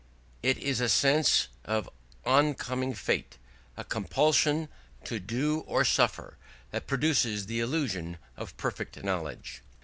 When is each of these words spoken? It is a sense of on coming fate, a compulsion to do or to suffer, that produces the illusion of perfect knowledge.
It 0.41 0.57
is 0.57 0.81
a 0.81 0.89
sense 0.89 1.47
of 1.63 1.87
on 2.25 2.55
coming 2.55 2.95
fate, 2.95 3.37
a 3.77 3.83
compulsion 3.83 4.67
to 5.03 5.19
do 5.19 5.59
or 5.67 5.83
to 5.83 5.89
suffer, 5.91 6.37
that 6.71 6.87
produces 6.87 7.45
the 7.45 7.59
illusion 7.59 8.17
of 8.35 8.57
perfect 8.57 9.03
knowledge. 9.03 9.61